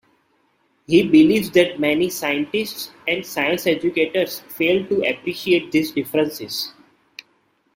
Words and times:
He 0.87 1.03
believes 1.03 1.51
that 1.51 1.79
many 1.79 2.09
scientists 2.09 2.89
and 3.07 3.23
science 3.23 3.67
educators 3.67 4.39
fail 4.39 4.83
to 4.87 5.03
appreciate 5.07 5.71
these 5.71 5.91
differences. 5.91 6.73